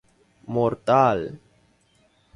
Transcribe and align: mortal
mortal 0.47 1.21